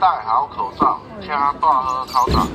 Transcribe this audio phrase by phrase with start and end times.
[0.00, 2.48] 戴好口罩，加大喝考场。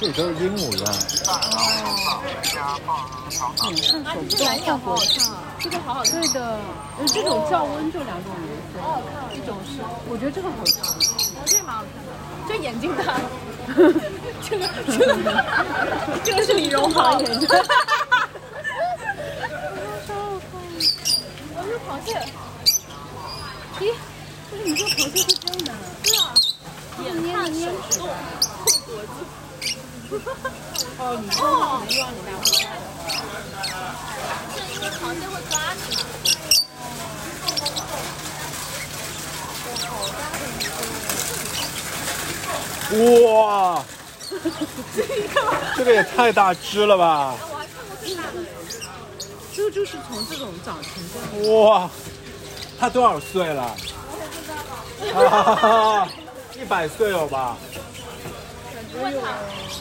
[0.00, 0.84] 这都是鹦鹉的。
[1.24, 1.38] 戴好
[1.82, 2.06] 口罩，
[2.42, 3.82] 加大喝考场。
[4.02, 6.20] 看手不动画火上，这个好好看。
[6.20, 6.58] 对的，
[6.98, 12.10] 呃，这种降温就两种颜色，好好看，一种是，我觉得这个好看，哦，这个蛮好看的，
[12.48, 13.02] 就眼睛大。
[14.42, 15.08] 这个这个
[16.24, 17.48] 这个是李荣浩眼睛。
[21.54, 22.10] 我是螃蟹。
[23.80, 23.94] 咦，
[24.64, 26.38] 为什么这个螃蟹会这样的？
[26.96, 29.14] 对啊，眼看手不动，后脖子。
[30.98, 32.66] 哦，你这样可能又让你来回来。
[34.54, 36.00] 是因为螃蟹会抓你嘛？
[43.26, 43.34] 哇，
[45.76, 47.34] 这个也太大只了吧！
[47.50, 48.28] 我还看过最大的。
[49.54, 51.54] 这个就是从这种长成这样。
[51.64, 51.90] 哇，
[52.78, 53.74] 它多少岁了？
[55.10, 56.08] 啊，
[56.60, 57.56] 一百岁有吧？
[59.00, 59.28] 问他，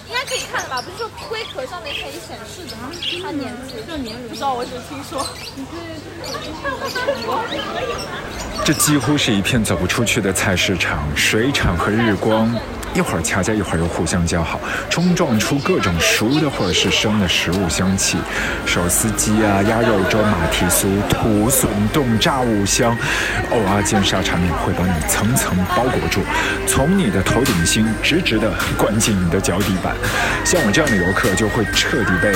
[0.08, 0.82] 应该可以看的吧？
[0.82, 2.90] 不是说龟壳上面可以显示的吗？
[3.22, 5.26] 它年纪，这年龄不知道，我只是听说。
[8.64, 12.50] 这几乎是一片走不出去的菜市场，水产和日光。
[12.94, 18.18] 一会儿掐架，一会儿又互相交好，冲撞出各种熟的或者是生的食物香气，
[18.66, 22.98] 手撕鸡啊、鸭肉粥、马蹄酥、土笋冻、炸物香，
[23.52, 26.22] 偶尔煎沙茶面会把你层层包裹住，
[26.68, 29.96] 从你的头顶心直直的灌进你的脚底板。
[30.44, 32.34] 像我这样的游客就会彻底被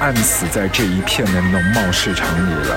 [0.00, 2.76] 按死在这一片的农贸市场里了。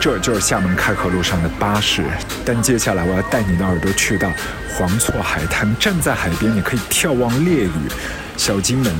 [0.00, 2.04] 这就是厦门开河路上的巴士，
[2.44, 4.30] 但接下来我要带你的耳朵去到
[4.74, 7.70] 黄厝海滩，站在海边，你可以眺望烈屿、
[8.36, 8.94] 小金门，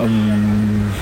[0.00, 0.92] 嗯，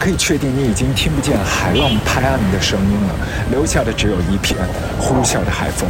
[0.00, 3.14] 可以确定你已经听不见海浪拍岸的声音了，
[3.50, 4.58] 留下的只有一片
[4.98, 5.88] 呼啸的海风。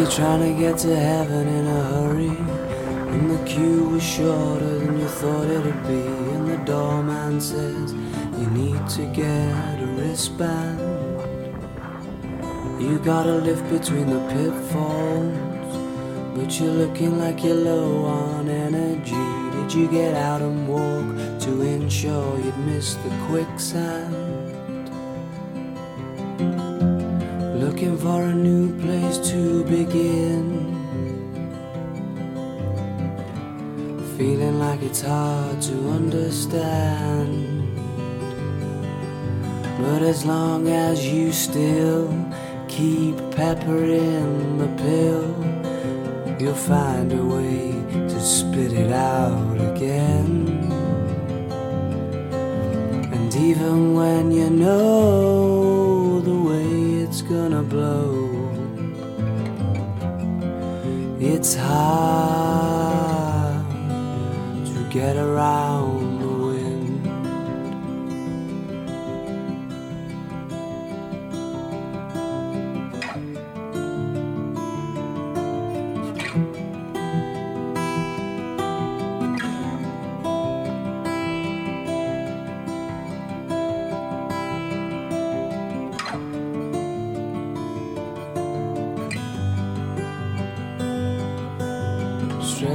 [0.00, 2.36] You're trying to get to heaven in a hurry.
[3.12, 6.06] And the queue was shorter than you thought it'd be.
[6.34, 10.80] And the doorman says you need to get a wristband.
[12.80, 15.76] You gotta live between the pitfalls.
[16.34, 19.26] But you're looking like you're low on energy.
[19.54, 24.29] Did you get out and walk to ensure you'd miss the quicksand?
[27.80, 30.76] Looking for a new place to begin.
[34.18, 37.74] Feeling like it's hard to understand.
[39.78, 42.12] But as long as you still
[42.68, 47.72] keep pepper in the pill, you'll find a way
[48.10, 50.48] to spit it out again.
[53.10, 55.89] And even when you know
[57.30, 58.28] gonna blow,
[61.20, 62.84] it's hard
[64.66, 65.89] to get around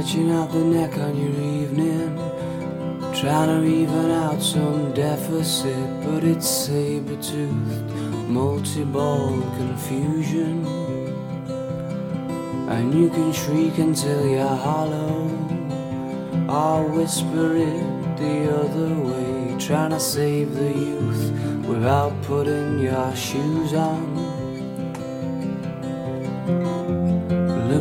[0.06, 2.16] Stretching out the neck on your evening,
[3.20, 7.90] trying to even out some deficit, but it's saber toothed,
[8.28, 10.64] multi ball confusion.
[12.68, 15.28] And you can shriek until you're hollow,
[16.48, 21.32] I'll whisper it the other way, trying to save the youth
[21.66, 24.15] without putting your shoes on.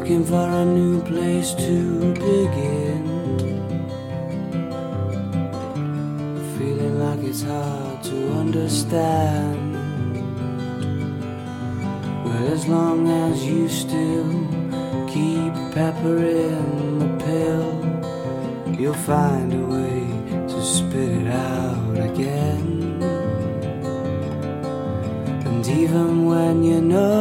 [0.05, 3.03] Looking for a new place to begin.
[6.59, 9.73] Feeling like it's hard to understand.
[12.23, 14.29] But as long as you still
[15.07, 20.01] keep pepper in the pill, you'll find a way
[20.49, 23.01] to spit it out again.
[25.47, 27.14] And even when you know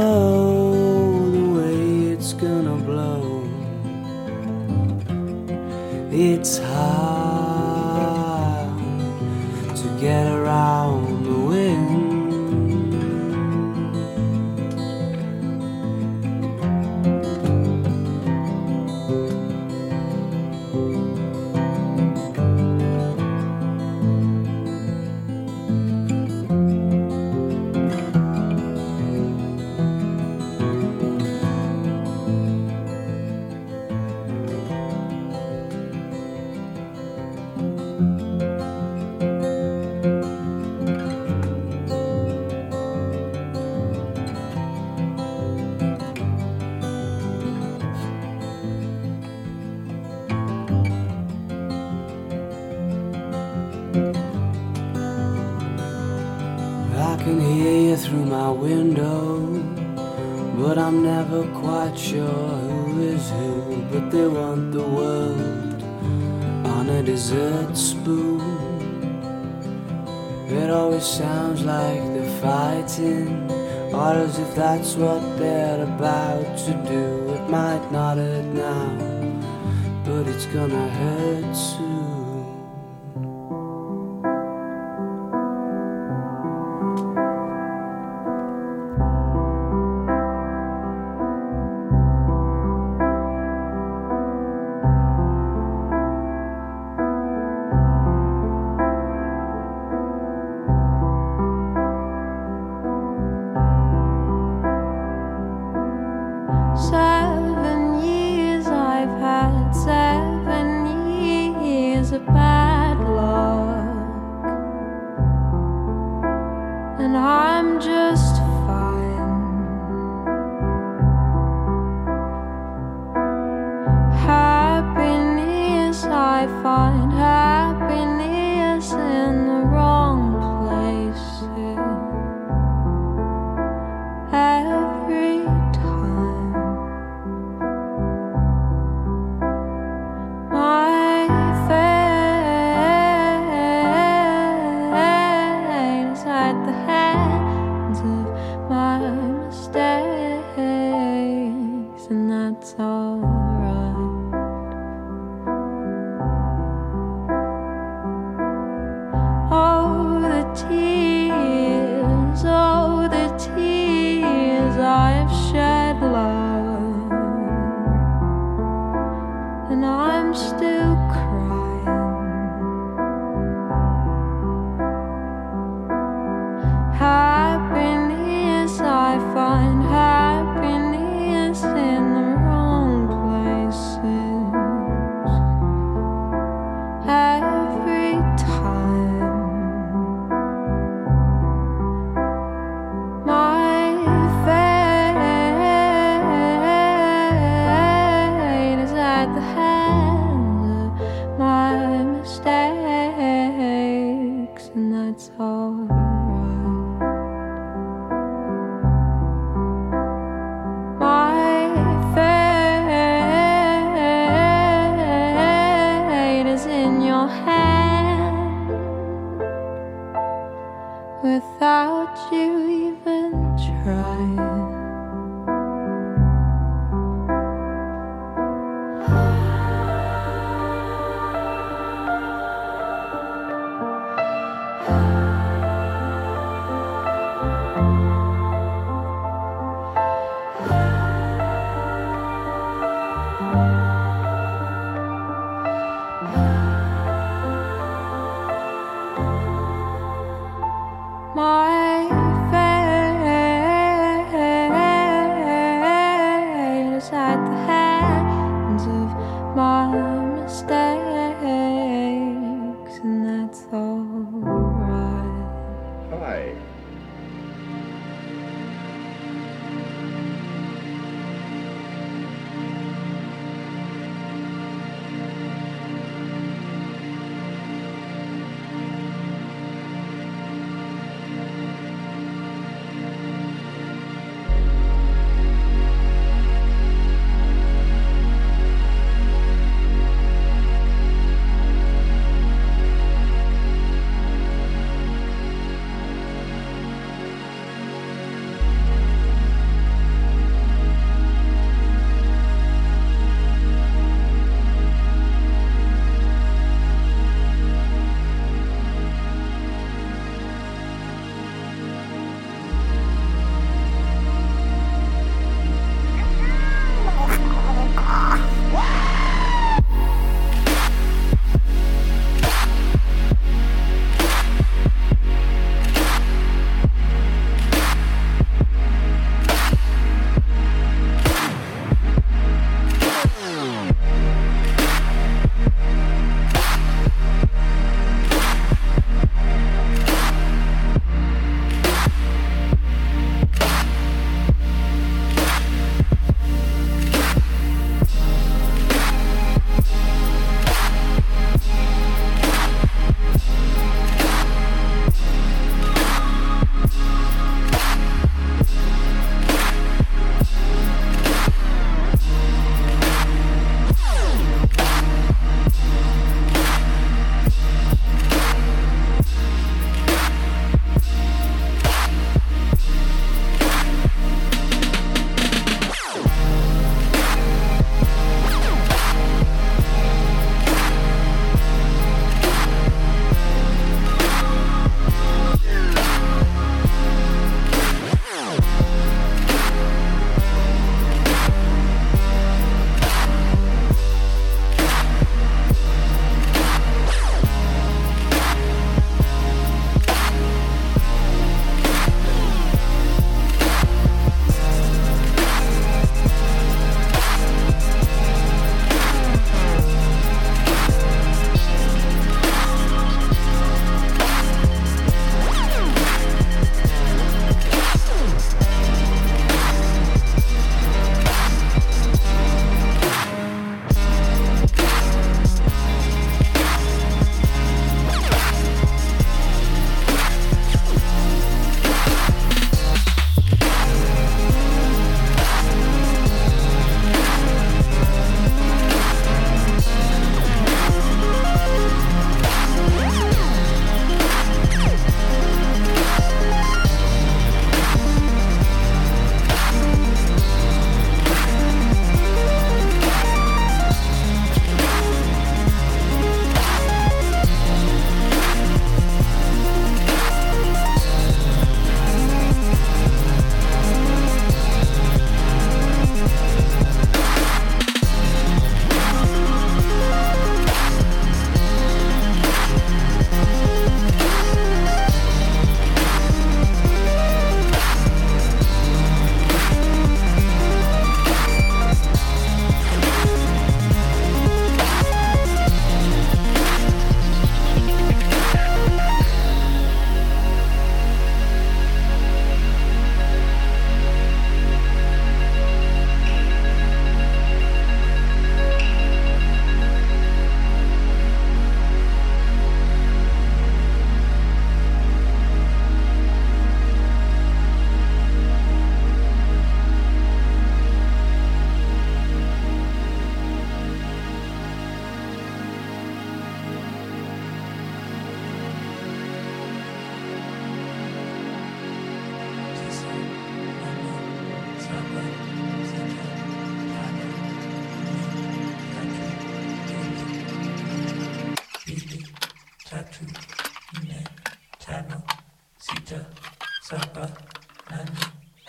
[126.45, 127.04] I find,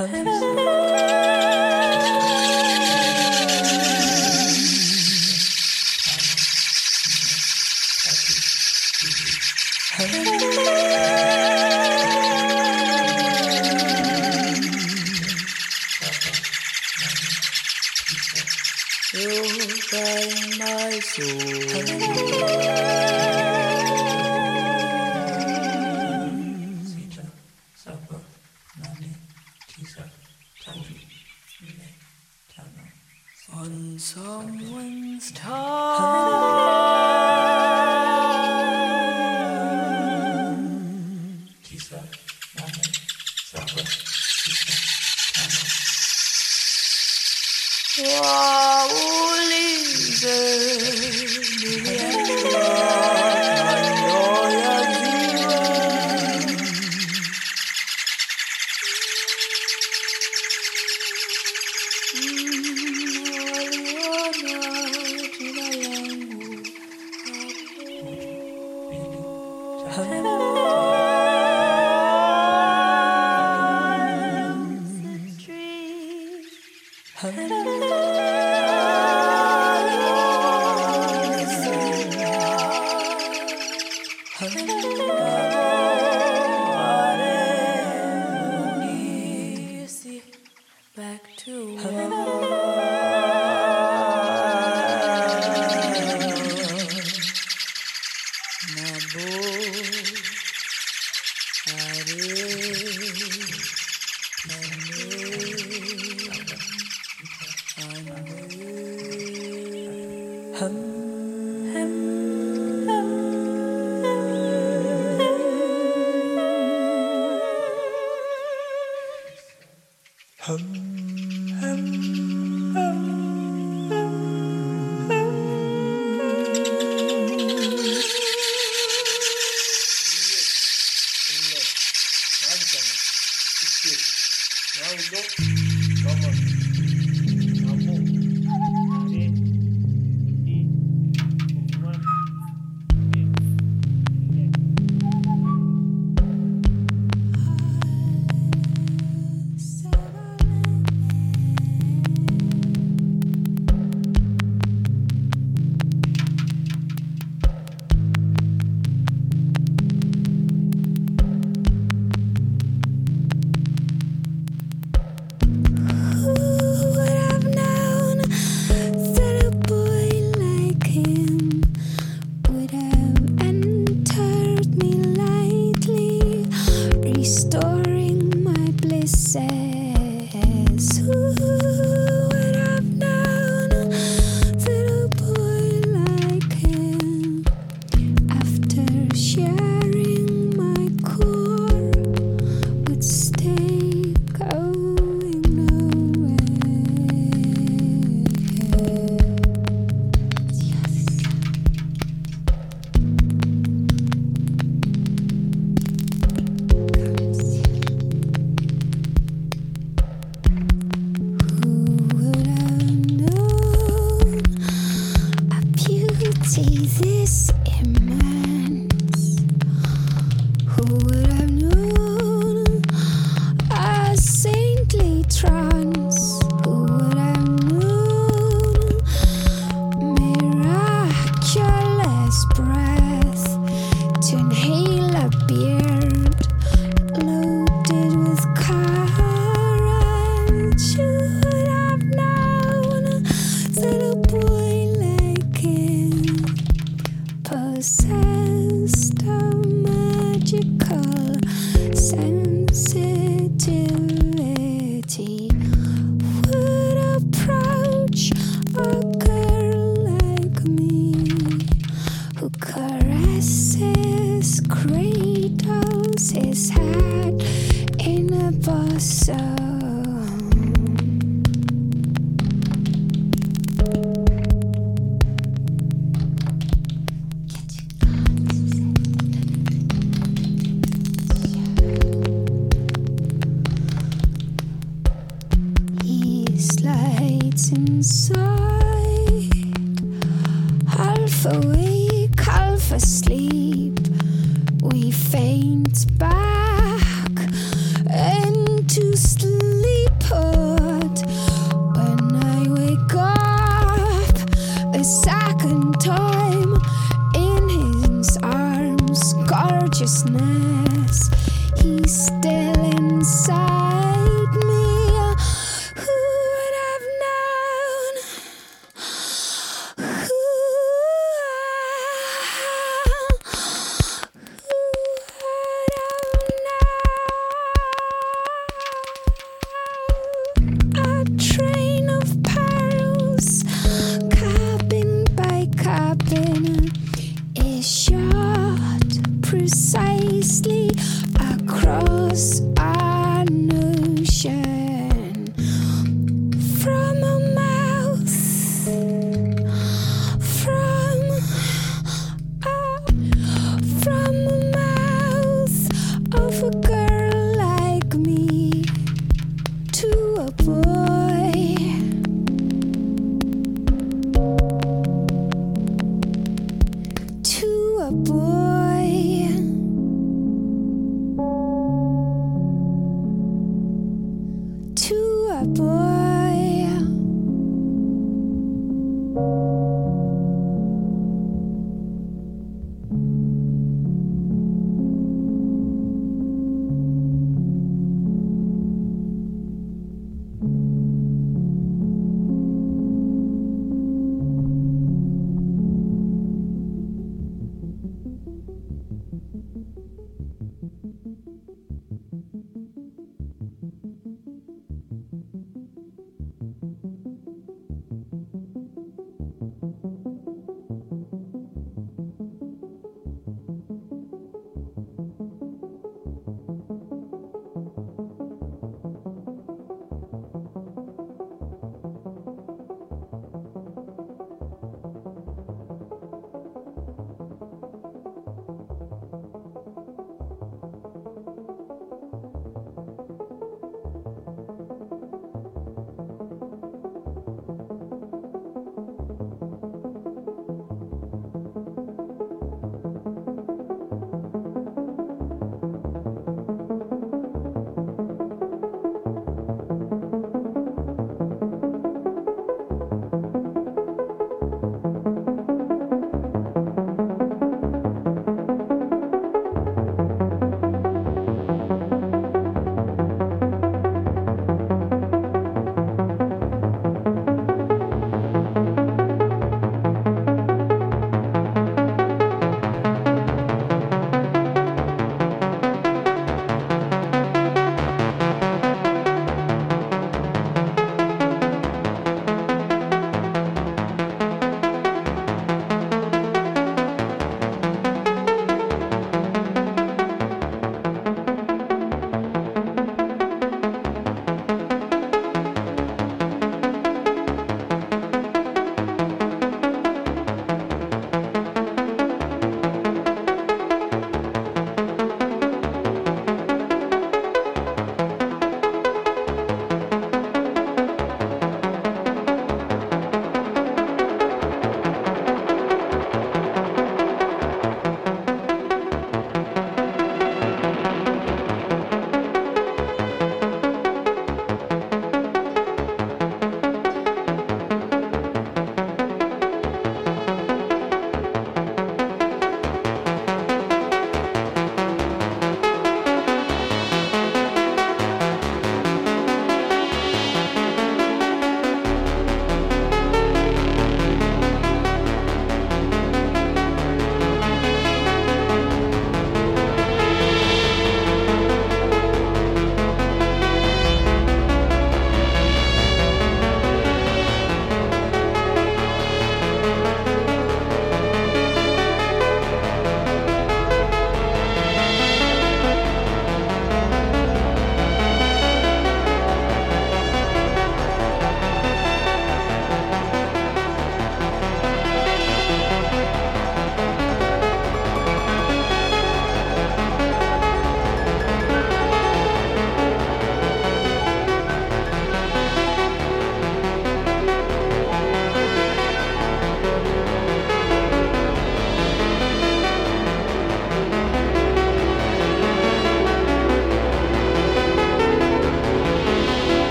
[0.00, 0.87] On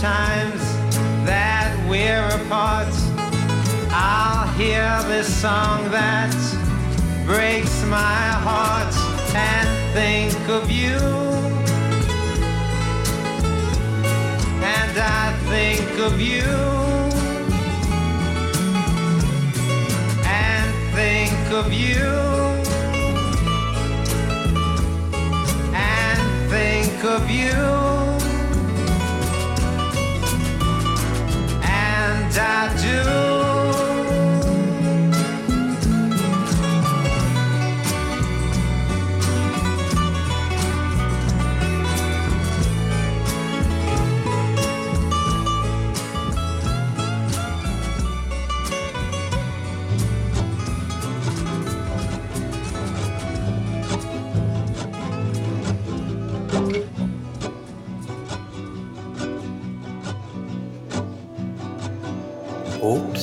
[0.00, 0.62] times
[1.26, 2.88] that we're apart,
[3.92, 6.32] I'll hear this song that
[7.26, 8.94] breaks my heart
[9.36, 10.96] and think of you.
[14.64, 16.48] And I think of you.
[20.24, 22.06] And think of you.
[25.74, 28.09] And think of you.
[32.38, 33.29] I do.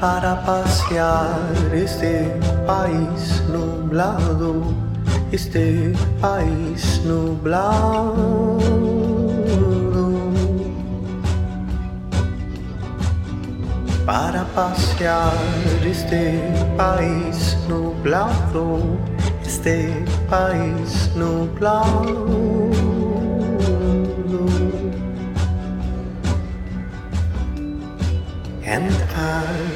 [0.00, 1.38] para pasear
[1.72, 2.32] este
[2.66, 4.62] país nublado,
[5.32, 8.58] este país nublado.
[14.04, 15.32] Para pasear
[15.84, 16.40] este
[16.76, 18.80] país nublado,
[19.44, 22.66] este país nublado.
[28.68, 29.75] And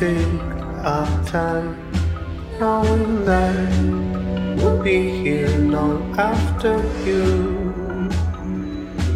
[0.00, 0.40] take
[0.82, 1.76] our time,
[2.58, 3.52] knowing that
[4.56, 7.68] we'll be here long after you.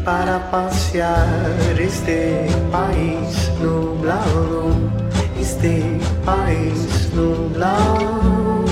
[0.05, 4.77] Para pasear este país nublado,
[5.41, 8.65] este país nublado.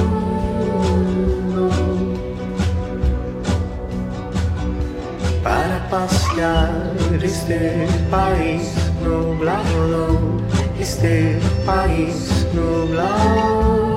[5.43, 8.69] Para pasear este país
[9.03, 10.43] nublado,
[10.83, 13.92] este país nublado.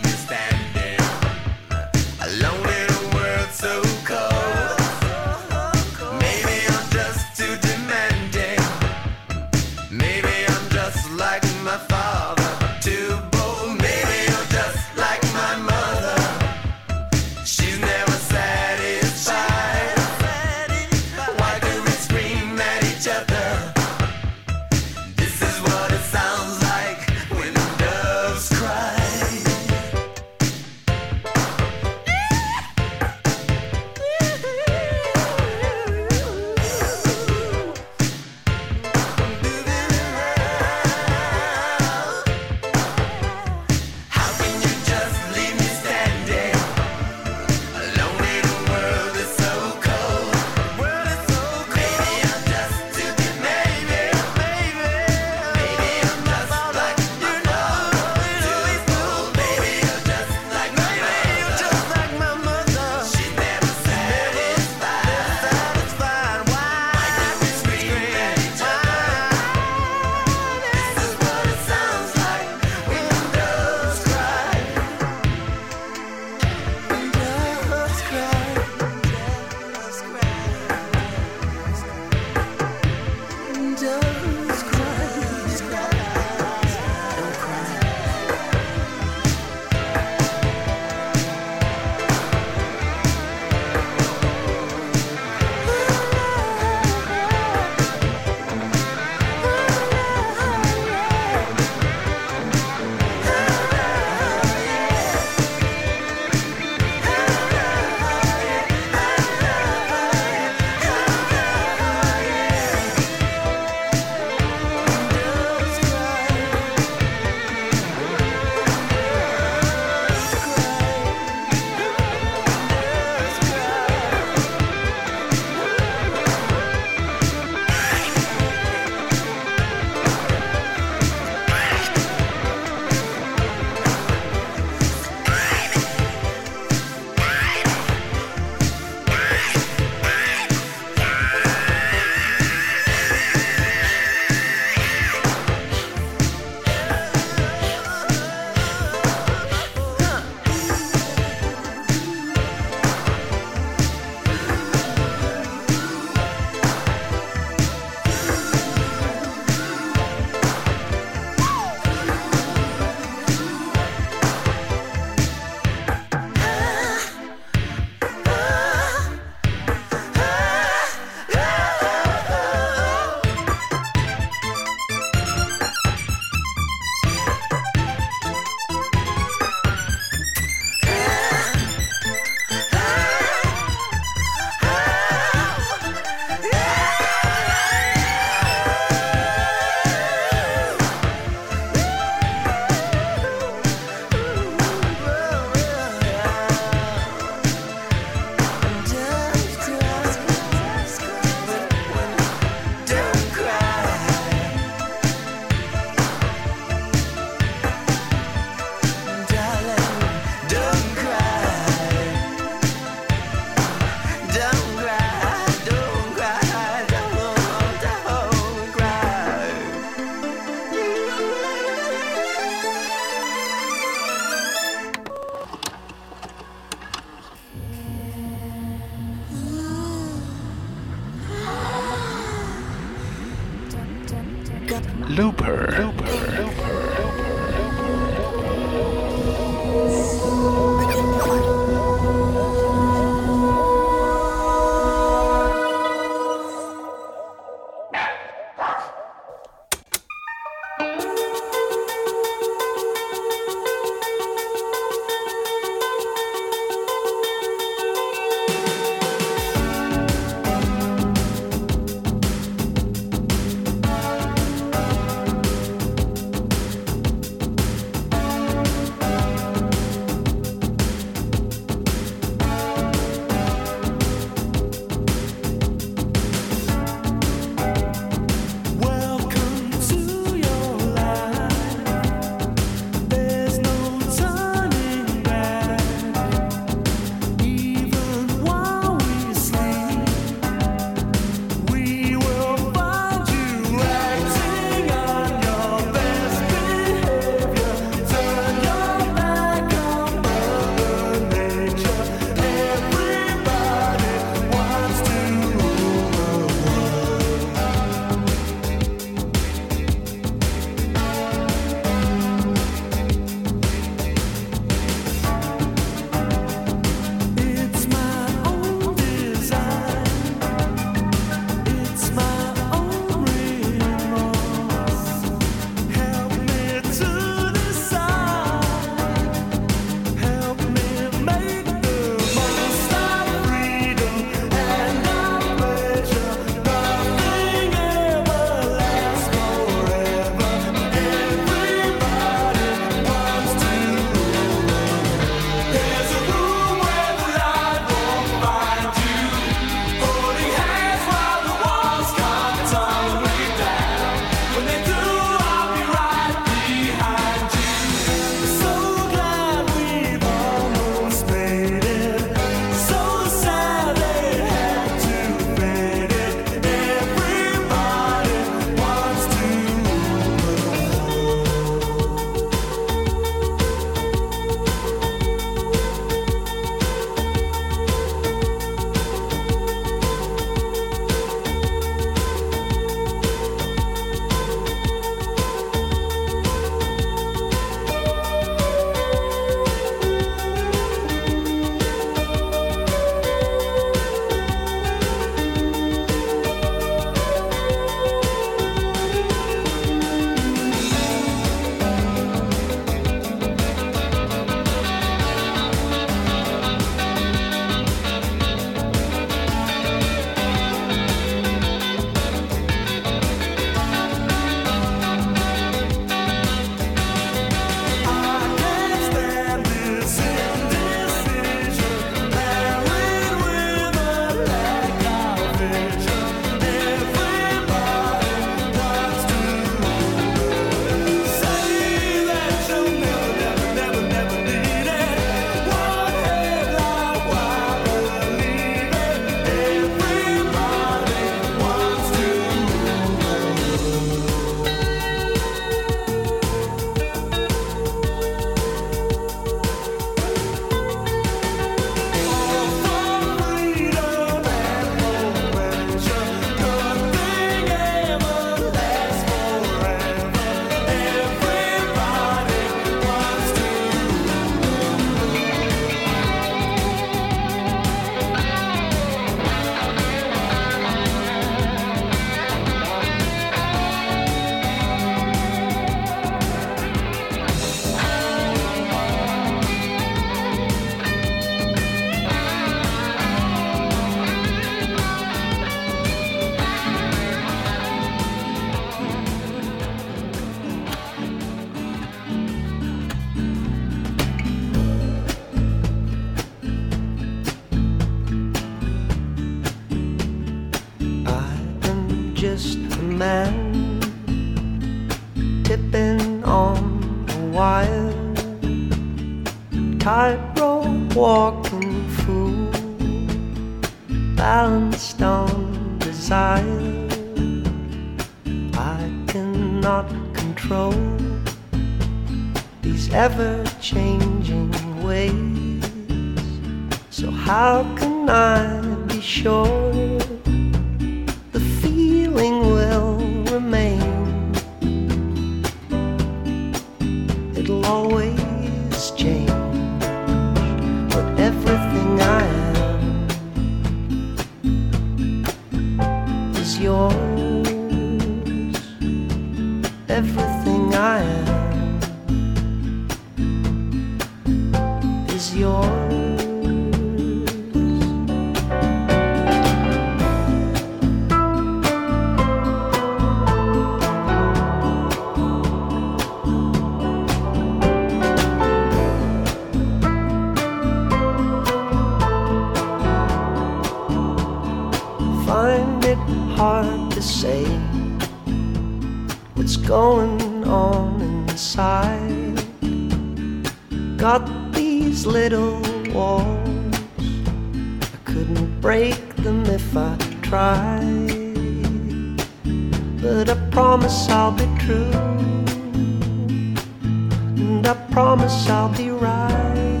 [597.86, 600.00] And I promise I'll be right.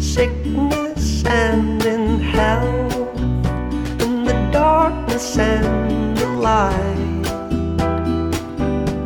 [0.00, 3.20] Sickness and in health,
[4.02, 7.26] in the darkness and the light.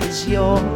[0.03, 0.70] is yours.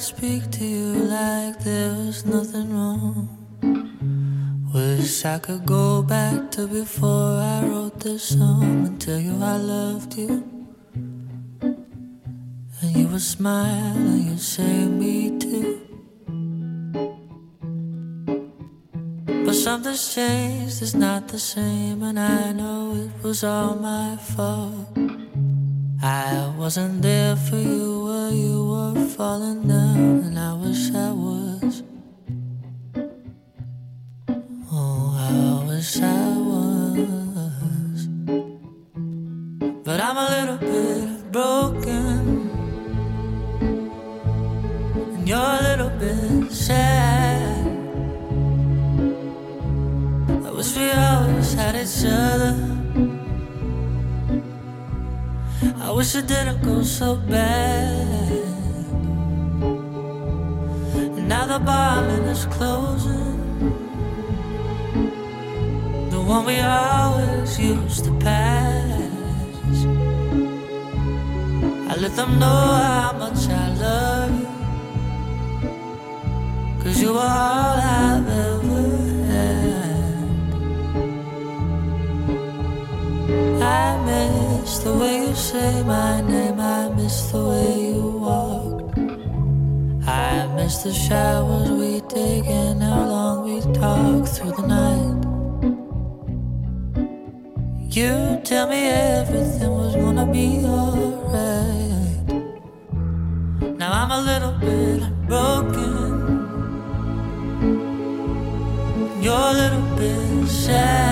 [0.00, 3.28] Speak to you like there was nothing wrong.
[4.72, 9.56] Wish I could go back to before I wrote this song and tell you I
[9.56, 10.44] loved you.
[11.60, 15.80] And you would smile and you'd say me too.
[19.26, 25.17] But something's changed, it's not the same, and I know it was all my fault.
[26.00, 31.82] I wasn't there for you while you were falling down, and I wish I was.
[34.70, 38.06] Oh, I wish I was.
[39.82, 42.48] But I'm a little bit broken,
[45.14, 47.66] and you're a little bit sad.
[50.46, 52.77] I wish we always had each other.
[55.98, 58.28] Wish it didn't go so bad.
[61.26, 63.36] Now the bombing is closing.
[66.12, 69.74] The one we always used to pass.
[71.90, 72.60] I let them know
[72.92, 74.48] how much I love you.
[76.80, 78.97] Cause you were all I've ever
[83.62, 86.60] I miss the way you say my name.
[86.60, 88.98] I miss the way you walk.
[90.06, 95.18] I miss the showers we take and how long we talk through the night.
[97.96, 102.28] You tell me everything was gonna be alright.
[103.80, 105.96] Now I'm a little bit broken.
[109.22, 111.07] You're a little bit sad.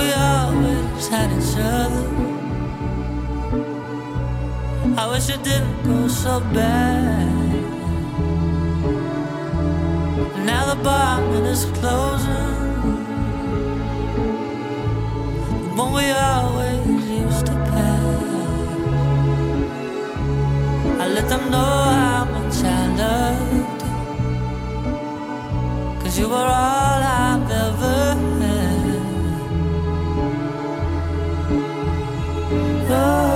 [0.00, 2.06] We always had each other.
[5.02, 7.62] I wish it didn't go so bad.
[10.48, 12.58] Now the bombing is closing.
[15.64, 18.22] The one we always used to pass.
[21.02, 23.98] I let them know how much I loved you.
[26.00, 27.99] Cause you were all I've ever
[32.90, 33.29] love.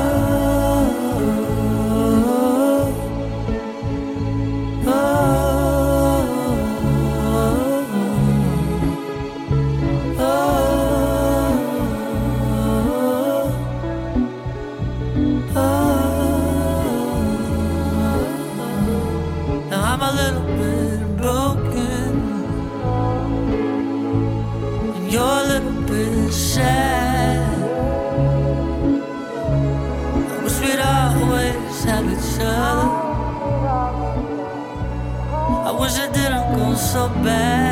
[36.95, 37.64] So bad.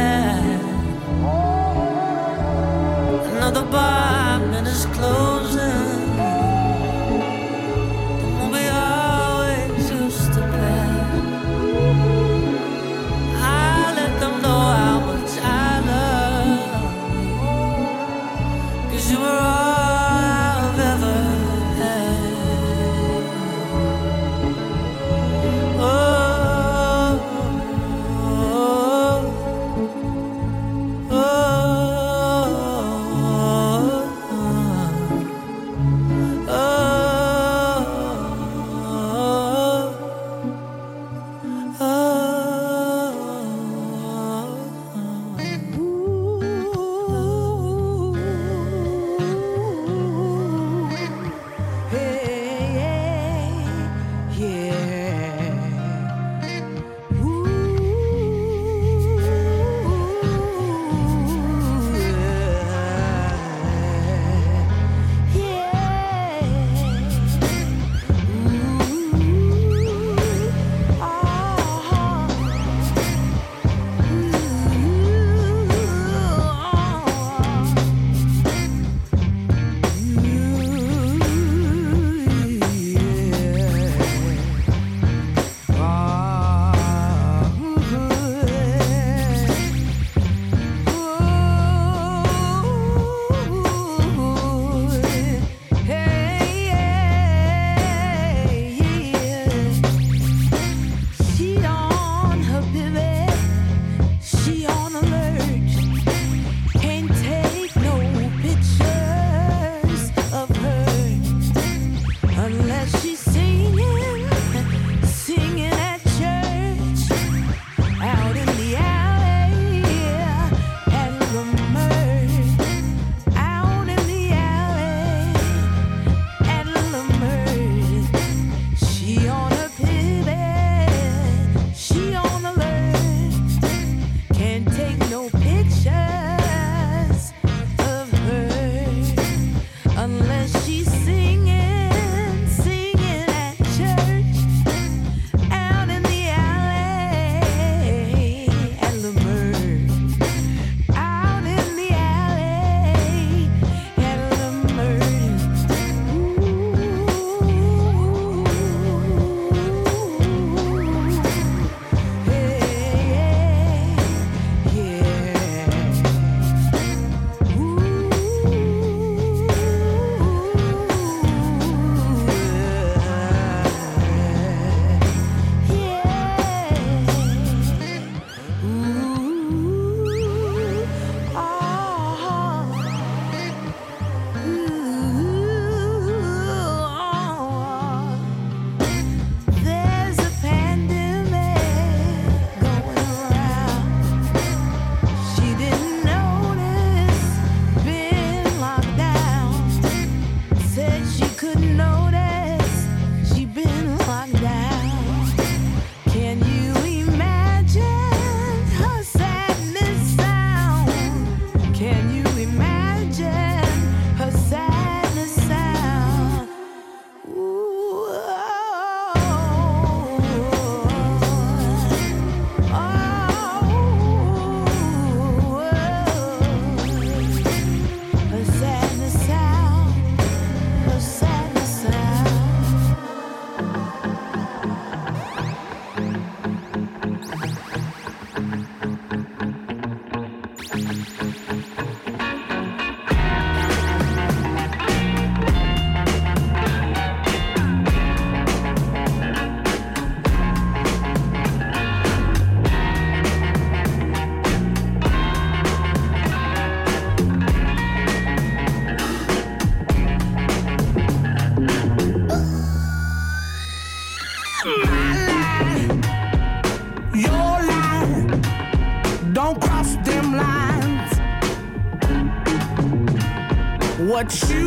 [274.23, 274.62] What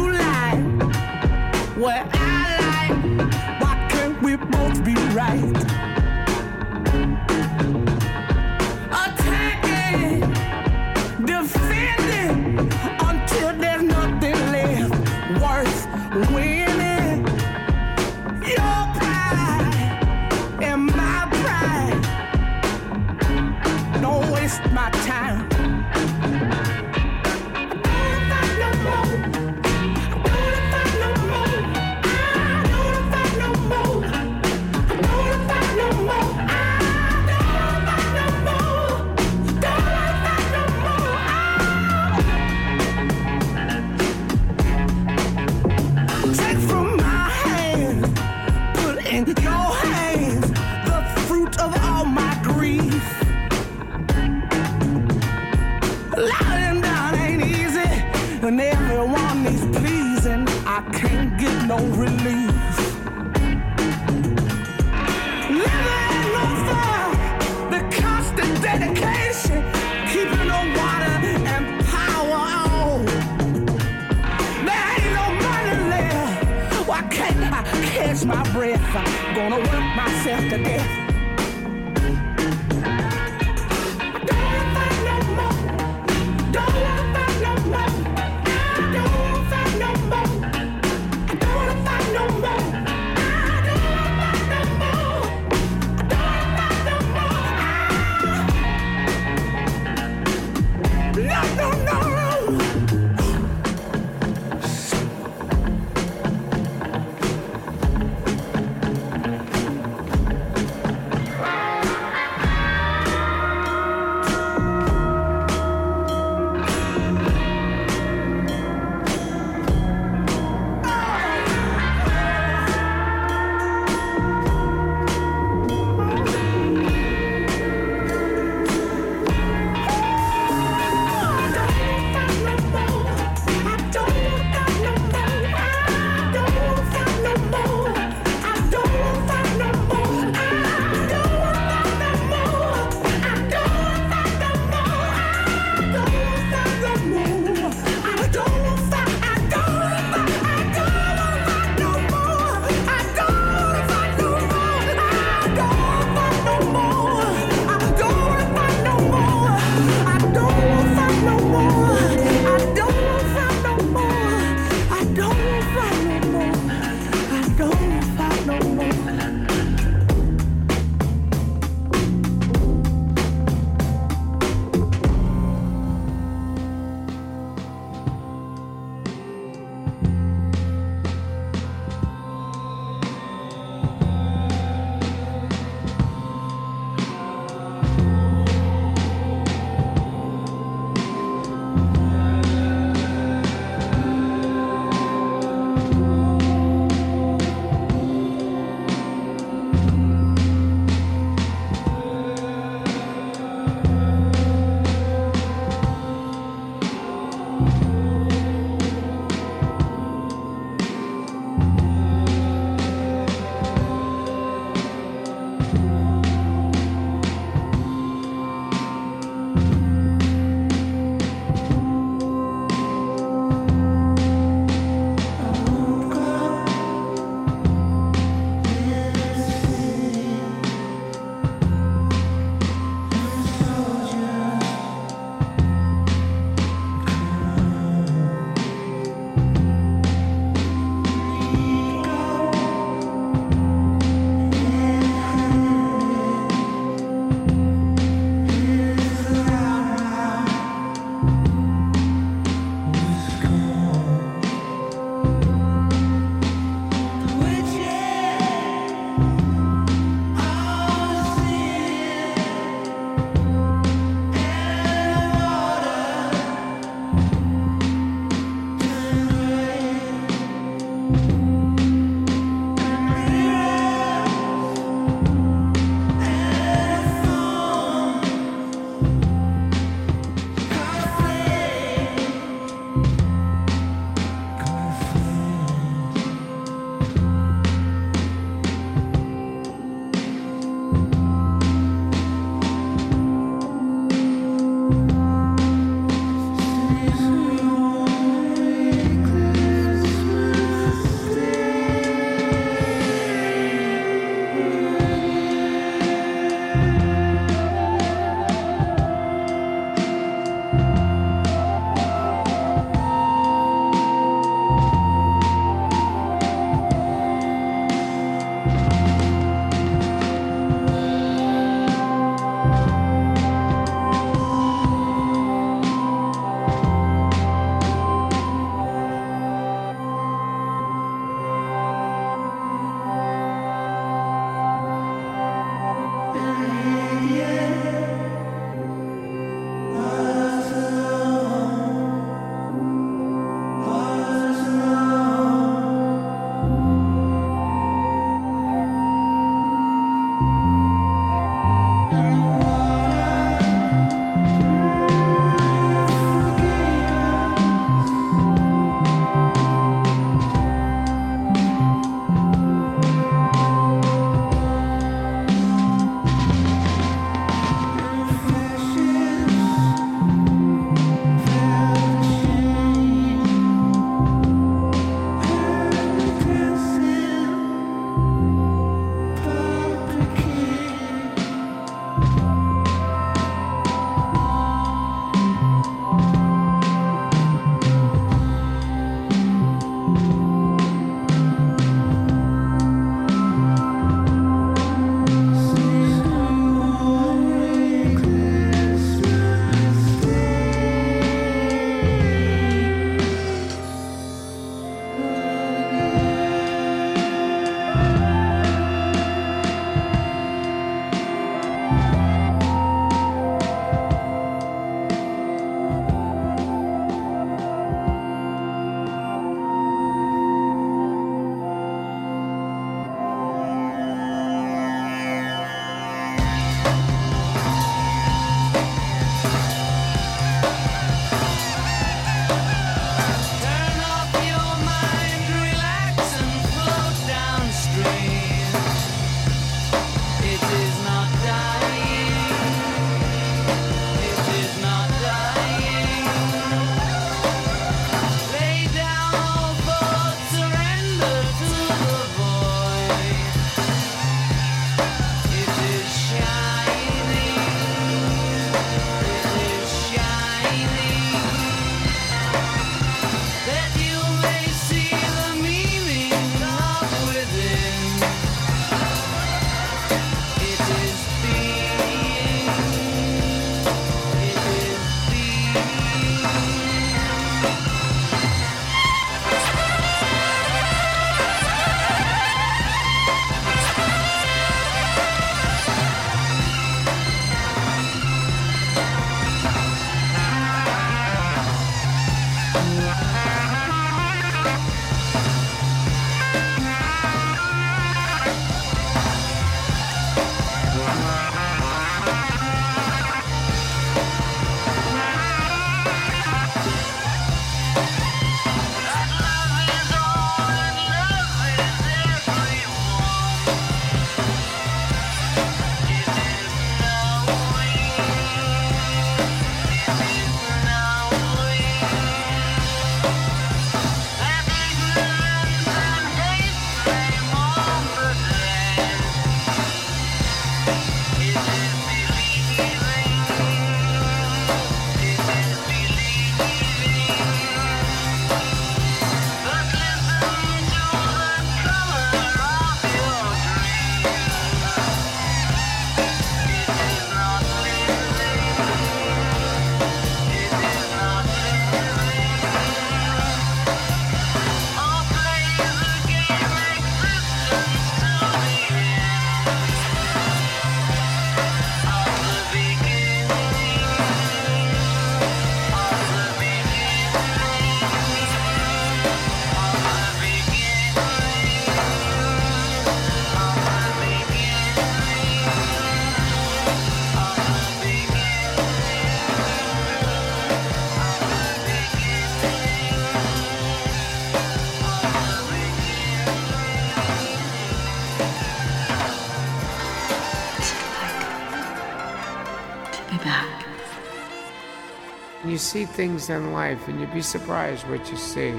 [595.75, 598.73] you see things in life and you'd be surprised what you see.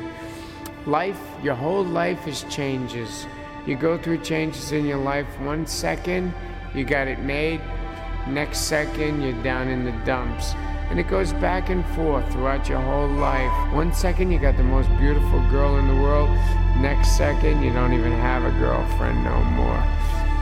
[0.87, 3.27] Life, your whole life is changes.
[3.67, 5.27] You go through changes in your life.
[5.41, 6.33] One second,
[6.75, 7.61] you got it made.
[8.27, 10.55] Next second, you're down in the dumps.
[10.89, 13.75] And it goes back and forth throughout your whole life.
[13.75, 16.31] One second, you got the most beautiful girl in the world.
[16.79, 19.83] Next second, you don't even have a girlfriend no more.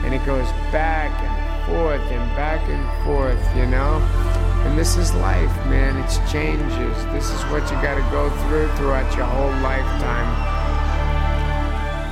[0.05, 4.24] And it goes back and forth and back and forth, you know?
[4.65, 5.95] And this is life, man.
[6.03, 7.05] It's changes.
[7.13, 10.29] This is what you got to go through throughout your whole lifetime.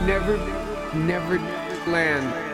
[0.08, 0.38] Never,
[0.96, 1.40] never
[1.90, 2.53] land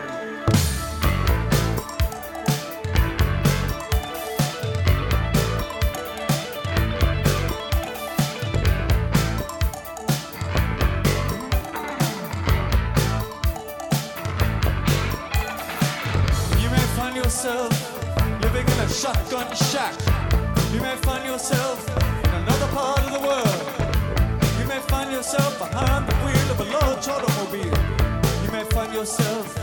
[29.00, 29.56] yourself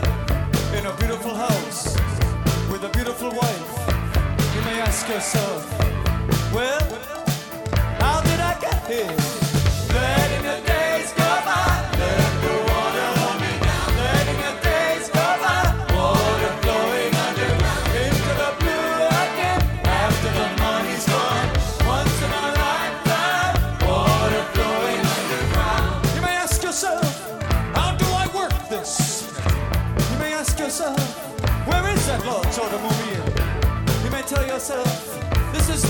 [0.74, 1.94] in a beautiful house
[2.72, 3.88] with a beautiful wife,
[4.52, 5.78] you may ask yourself,
[6.52, 6.82] well,
[8.00, 9.37] how did I get here?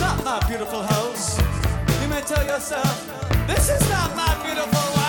[0.01, 1.39] not my beautiful house.
[2.03, 5.08] You may tell yourself, this is not my beautiful wife.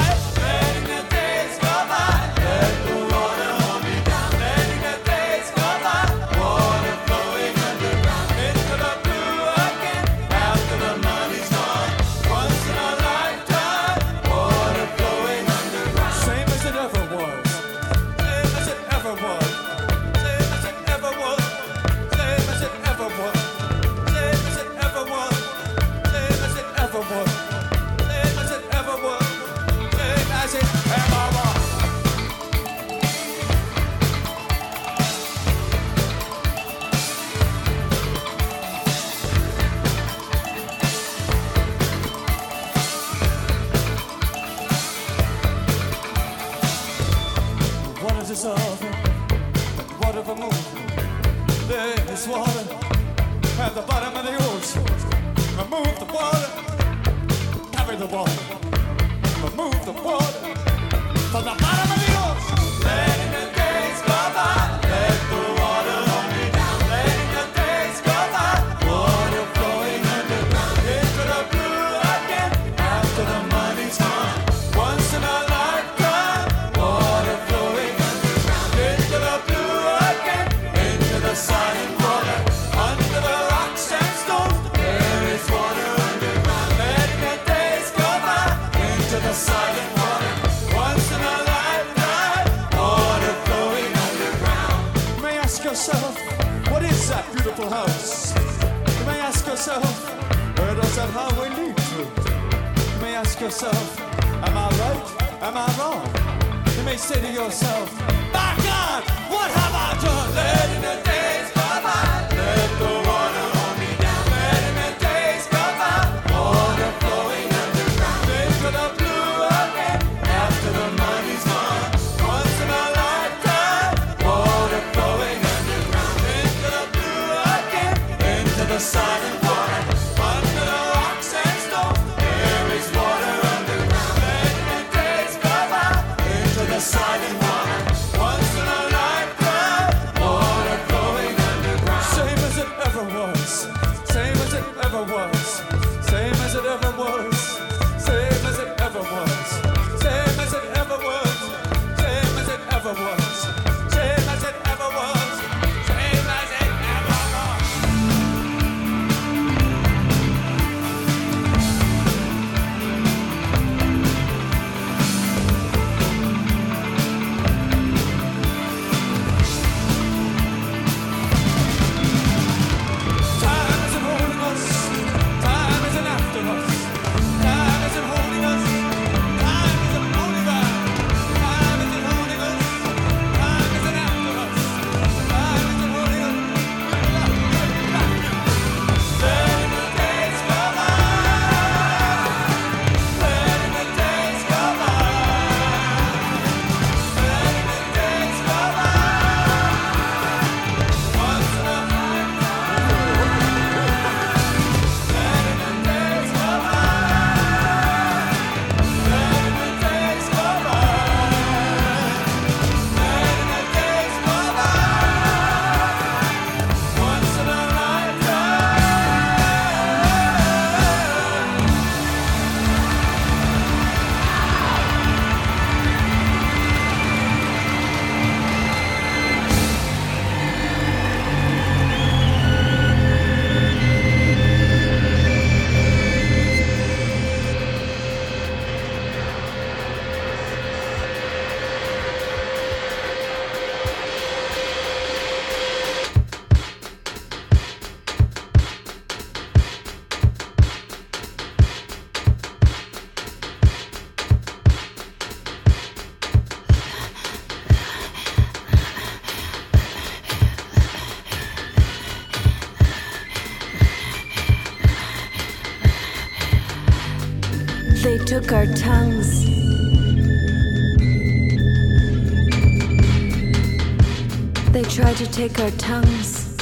[275.19, 276.55] To take our tongues.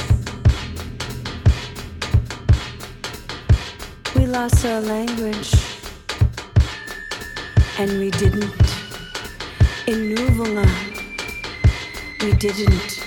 [4.16, 5.54] We lost our language.
[7.78, 8.50] And we didn't.
[9.86, 10.66] In Nuvunga,
[12.20, 13.00] we didn't.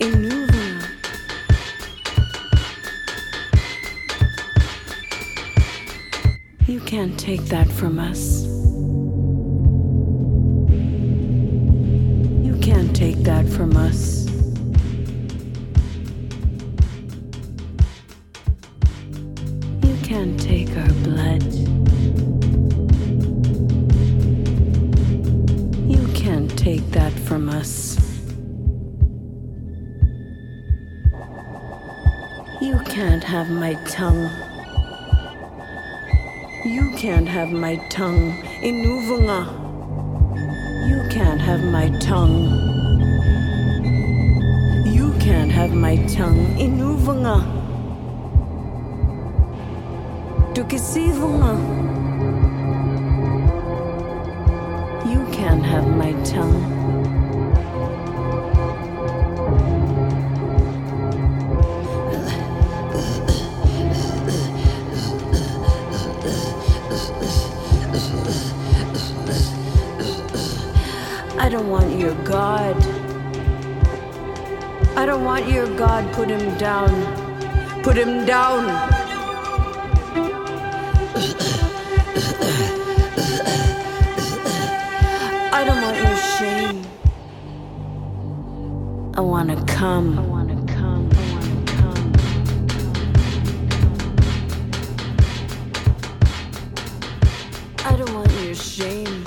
[0.00, 0.86] In Nuvunga.
[6.66, 8.55] You can't take that from us.
[50.56, 51.52] Dukisivunga.
[55.04, 56.64] You can't have my tongue.
[71.38, 72.74] I don't want your God.
[74.96, 76.10] I don't want your God.
[76.14, 76.88] Put him down.
[77.82, 78.95] Put him down.
[82.18, 82.22] I
[85.66, 86.82] don't want your shame.
[89.14, 90.18] I want to come.
[90.18, 91.10] I want to come.
[91.12, 92.12] I want to come.
[97.84, 99.22] I don't want your shame.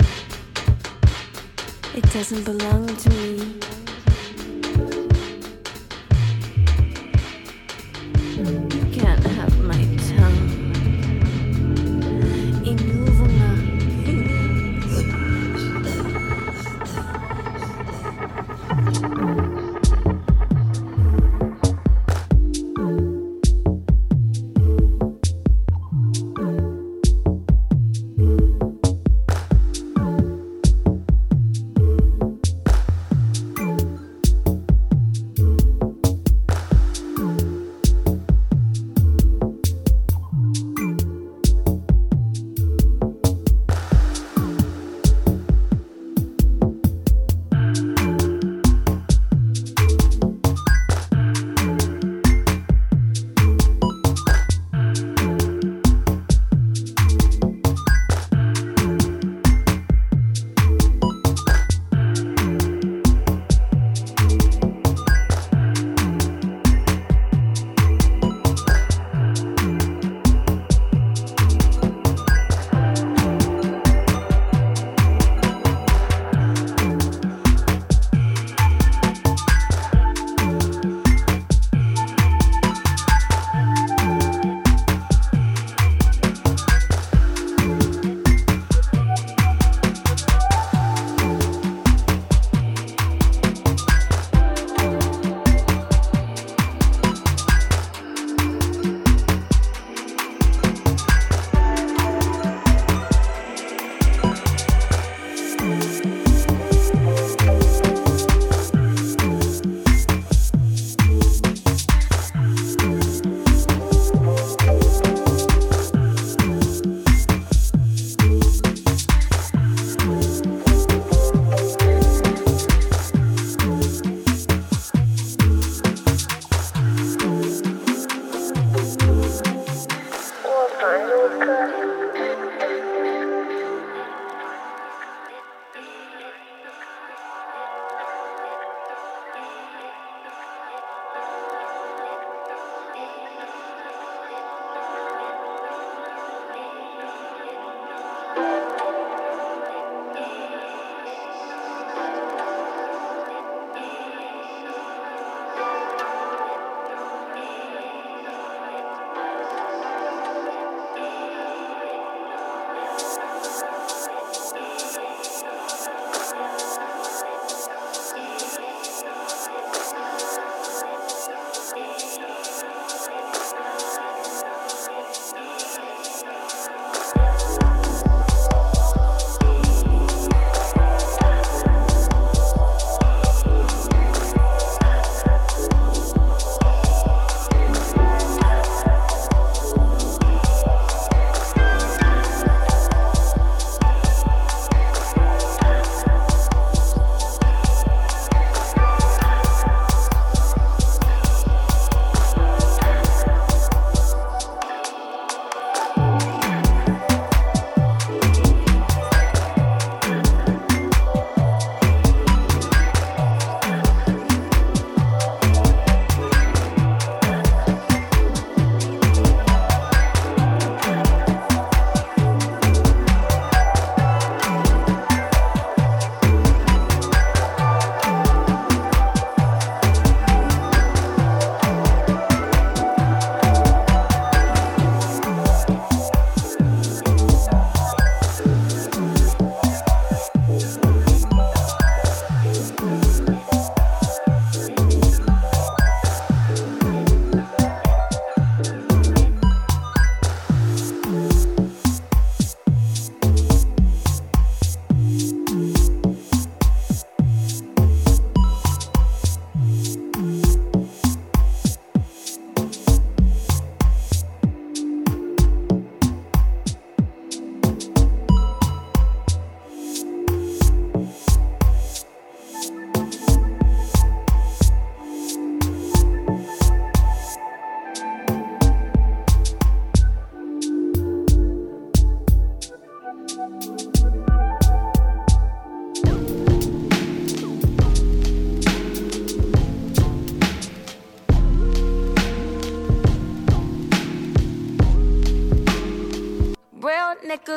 [1.94, 3.19] It doesn't belong to me.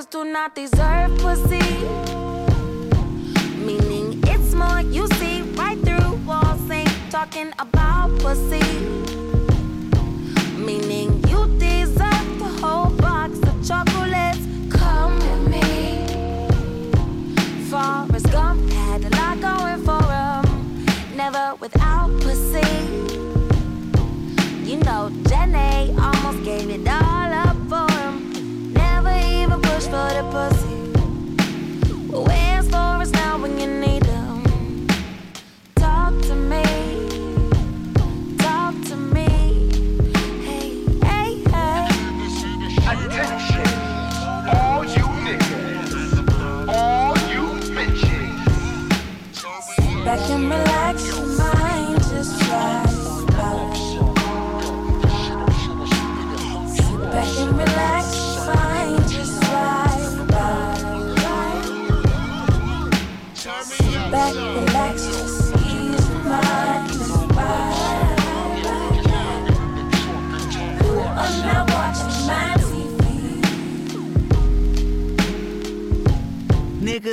[0.06, 1.83] Do not deserve pussy.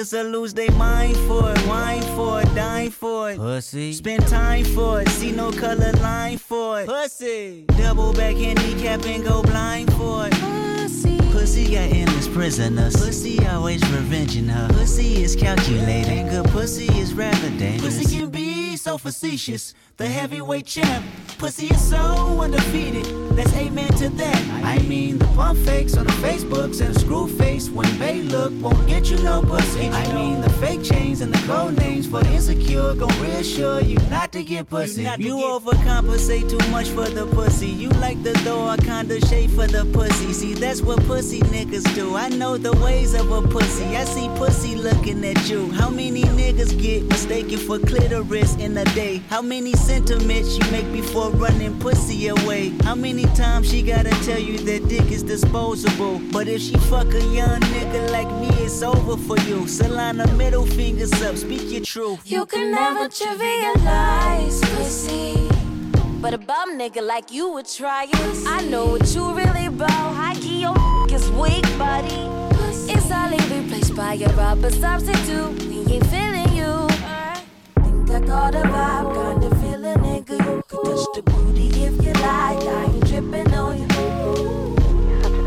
[0.01, 3.37] Niggas will lose their mind for it, wine for it, dine for it.
[3.37, 3.93] Pussy.
[3.93, 6.87] Spend time for it, see no color line for it.
[6.87, 7.67] Pussy.
[7.77, 10.33] Double back handicap and go blind for it.
[10.33, 11.19] Pussy.
[11.33, 12.97] Pussy got endless prisoners.
[12.97, 14.69] Pussy always revenging her.
[14.71, 16.29] Pussy is calculating.
[16.29, 17.99] Good pussy is rather dangerous.
[17.99, 19.75] Pussy can be so facetious.
[19.99, 21.05] The heavyweight champ.
[21.37, 23.20] Pussy is so undefeated.
[23.31, 24.65] Let's amen to that.
[24.65, 28.53] I mean, the pump fakes on the Facebooks and the screw face when they look
[28.61, 29.89] won't get you no pussy.
[29.89, 33.97] I mean, the fake chains and the code names for the insecure gon' reassure you
[34.11, 35.03] not to get pussy.
[35.19, 37.69] You, overcompensate too much for the pussy.
[37.69, 40.33] You like the door a kinda shade for the pussy.
[40.33, 42.17] See, that's what pussy niggas do.
[42.17, 43.97] I know the ways of a pussy.
[43.97, 45.71] I see pussy looking at you.
[45.73, 49.23] How many niggas get mistaken for clitoris in a day?
[49.29, 52.73] How many sentiments you make before running pussy away?
[52.85, 56.21] How many times she gotta tell you that dick is disposable?
[56.33, 59.67] But if she fuck a young nigga like me, it's over for you.
[59.67, 62.21] Solana middle fingers up, speak your truth.
[62.25, 65.49] You can never trivialize pussy.
[66.21, 68.47] But a bum nigga like you would try it.
[68.47, 70.15] I know what you really about.
[70.15, 70.77] High key, your
[71.11, 72.29] is weak, buddy.
[72.93, 75.63] It's only replaced by a rubber substitute.
[75.69, 76.89] We ain't feeling you.
[77.83, 80.37] Think I got a vibe, kinda feeling nigga.
[80.47, 82.90] You could touch the booty if you like.
[83.31, 83.87] Tripping on you.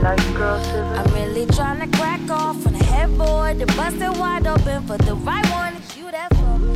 [0.01, 0.61] Nice girl,
[0.97, 5.15] I'm really tryna crack off on a headboard to bust it wide open for the
[5.15, 5.76] right one.
[5.76, 6.72] It's you that for me.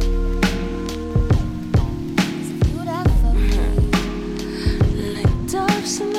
[2.40, 3.58] It's you that for me.
[5.16, 6.12] Like doves in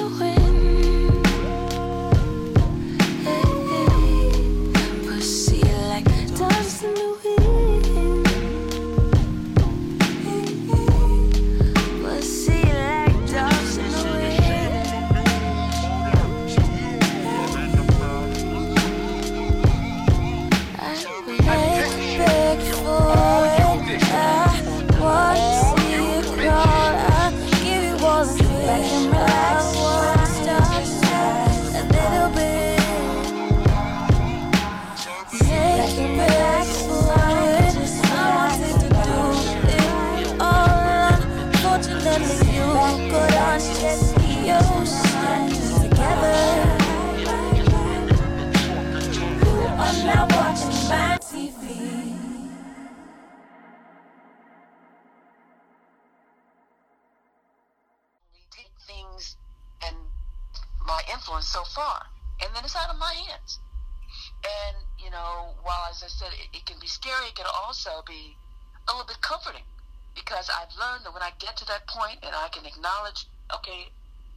[65.19, 68.39] know, while as I said, it, it can be scary, it can also be
[68.87, 69.67] a little bit comforting
[70.15, 73.91] because I've learned that when I get to that point and I can acknowledge, okay,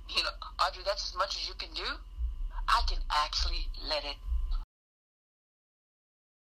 [0.10, 1.88] you know, Audrey, that's as much as you can do.
[2.68, 4.18] I can actually let it